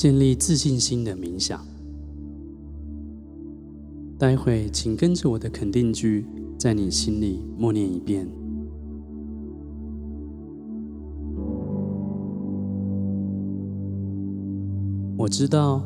[0.00, 1.60] 建立自信心的冥想。
[4.18, 6.24] 待会，请跟着我的肯定句，
[6.56, 8.26] 在你心里默念一遍。
[15.18, 15.84] 我知道，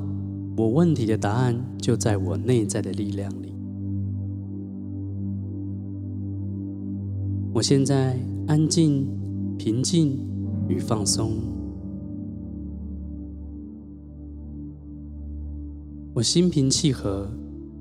[0.57, 3.53] 我问题的答案就在我内在的力量里。
[7.53, 8.17] 我现在
[8.47, 9.09] 安静、
[9.59, 10.17] 平静
[10.69, 11.54] 与放松。
[16.15, 17.29] 我心平气和，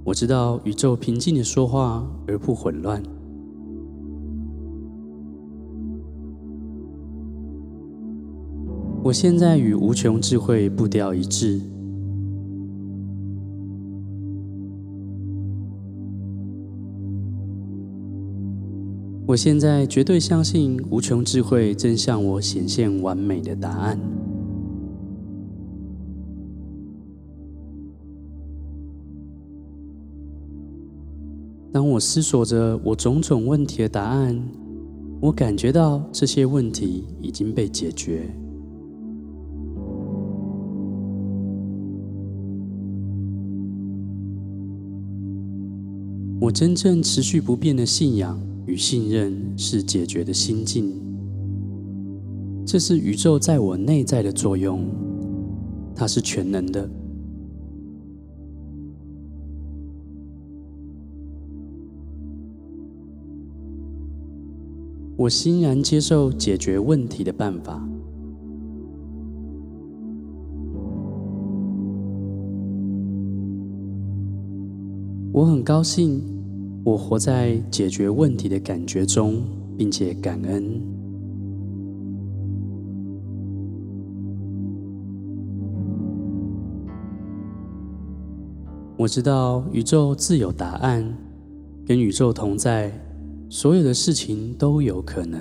[0.03, 3.03] 我知道宇宙平静的说话而不混乱。
[9.03, 11.61] 我现在与无穷智慧步调一致。
[19.27, 24.22] 我现在绝对相信无穷智慧正向我显现完美的答案。
[31.73, 34.39] 当我思索着我种种问题的答案，
[35.19, 38.29] 我感觉到这些问题已经被解决。
[46.39, 50.93] 我真正持续不变的信仰与信任是解决的心境。
[52.67, 54.85] 这是宇宙在我内在的作用，
[55.95, 56.87] 它是全能的。
[65.15, 67.81] 我欣然接受解决问题的办法。
[75.31, 76.21] 我很高兴，
[76.83, 79.41] 我活在解决问题的感觉中，
[79.77, 80.81] 并且感恩。
[88.95, 91.17] 我知道宇宙自有答案，
[91.85, 92.91] 跟宇宙同在，
[93.55, 95.39] 所有的事情都有可能。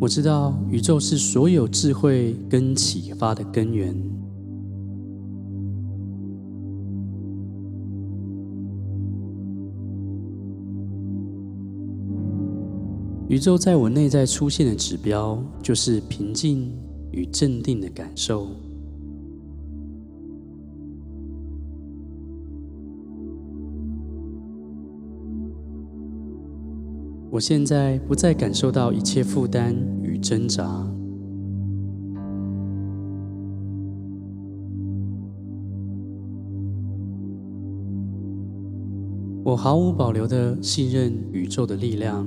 [0.00, 3.94] 我知道宇宙是所有智慧跟启发的根源。
[13.28, 16.72] 宇宙在我内在出现的指标，就是平静
[17.12, 18.46] 与镇定的感受。
[27.34, 30.64] 我现在不再感受到一切负担与挣扎。
[39.42, 42.24] 我毫无保留的信任宇宙的力量。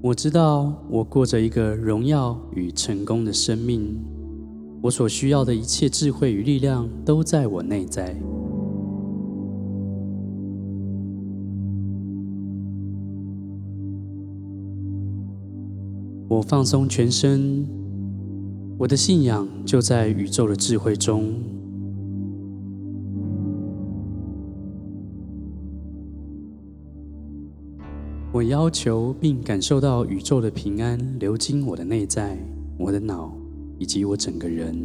[0.00, 4.19] 我知道我过着一个荣耀与成功的生命。
[4.82, 8.16] 我所需要的一切智慧与力量都在我内在。
[16.28, 17.66] 我放松全身，
[18.78, 21.34] 我的信仰就在宇宙的智慧中。
[28.32, 32.38] 我要求并感受到宇宙的平安流经我的内在，
[32.78, 33.39] 我的脑。
[33.80, 34.76] 以及我整个人，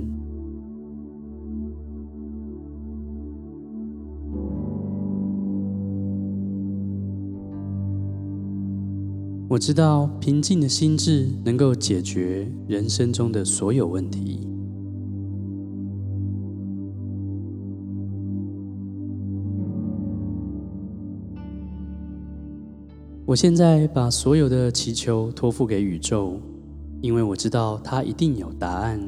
[9.49, 14.47] 我知道平静的心智能够解决人生中的所有问题。
[23.25, 26.39] 我现在把所有的祈求托付给宇宙。
[27.05, 28.99] 因为我知道他一定有答案，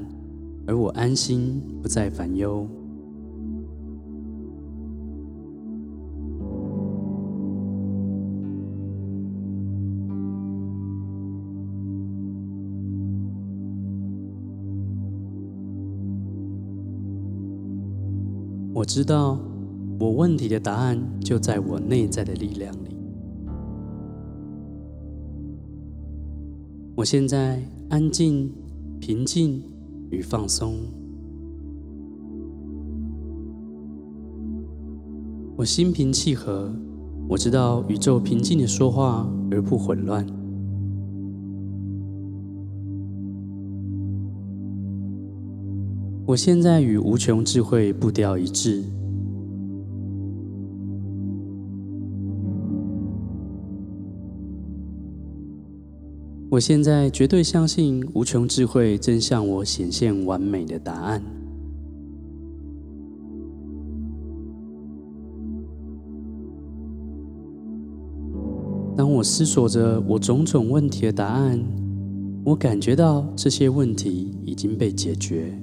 [0.67, 2.67] 而我安心，不再烦忧。
[18.75, 19.39] 我知道，
[19.99, 22.96] 我问题的答案就在我内在的力量里。
[26.97, 28.51] 我现在安静、
[28.99, 29.61] 平静
[30.09, 30.79] 与放松。
[35.55, 36.73] 我心平气和，
[37.29, 40.25] 我知道宇宙平静的说话而不混乱。
[46.25, 48.83] 我现在与无穷智慧步调一致。
[56.49, 61.21] 我现在绝对相信无穷智慧正向我显现完美的答案。
[68.95, 71.61] 当我思索着我种种问题的答案，
[72.45, 75.53] 我感觉到这些问题已经被解决。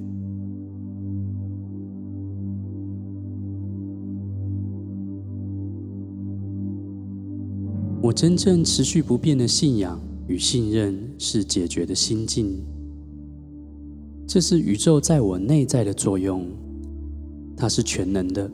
[8.03, 9.99] 我真正持续不变的信仰。
[10.27, 12.63] 与信任是解决的心境，
[14.27, 16.47] 这是宇宙在我内在的作用，
[17.55, 18.49] 它是全能的。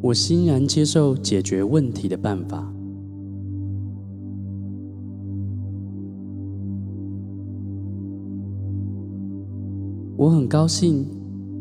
[0.00, 2.72] 我欣然接受解决问题的办法。
[10.16, 11.17] 我很高兴。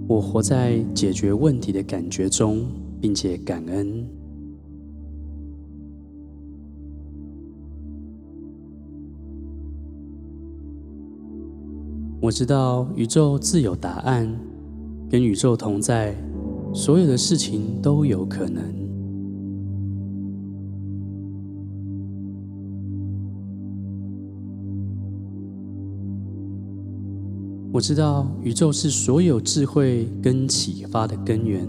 [0.08, 2.66] 我活在解决问题的感觉中，
[3.02, 4.08] 并且感恩。
[12.22, 14.34] 我知道宇宙自有答案，
[15.10, 16.16] 跟宇宙同在，
[16.74, 18.87] 所有的事情都有可能。
[27.77, 31.63] 我知道宇宙是所有智慧跟启发的根源。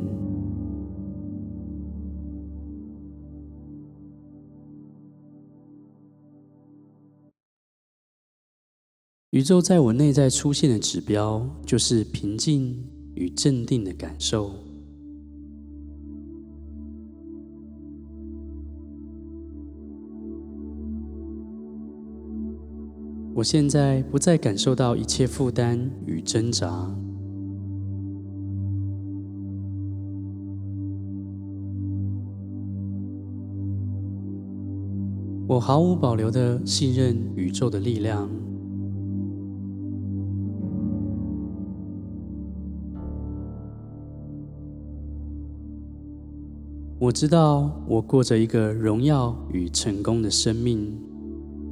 [9.33, 12.83] 宇宙在我内在出现的指标，就是平静
[13.15, 14.68] 与镇定的感受。
[23.39, 26.93] 我现在不再感受到一切负担与挣扎。
[35.47, 38.29] 我毫无保留的信任宇宙的力量。
[46.99, 51.08] 我知道，我过着一个荣耀与成功的生命。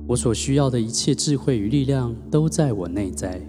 [0.09, 3.41] 我所需要的一切智慧与力量都在我内在。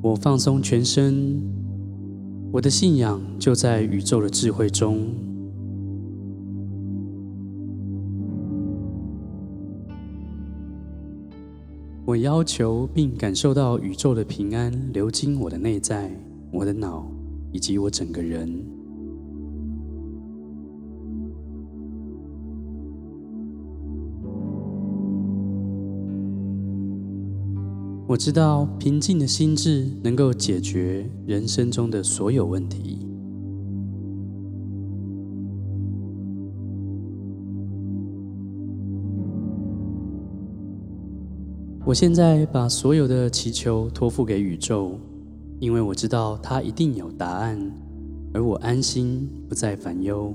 [0.00, 1.42] 我放松全身，
[2.52, 5.06] 我的信仰就在宇宙的智慧中。
[12.06, 16.10] 我要求并感受到宇宙的平安流经我的内在、
[16.52, 17.10] 我的脑
[17.54, 18.66] 以及我整个人。
[28.06, 32.98] 我知道平静的心智能够解决人生中的所有问题。
[41.86, 44.98] 我现在把所有的祈求托付给宇宙，
[45.60, 47.58] 因为我知道他一定有答案，
[48.32, 50.34] 而我安心，不再烦忧。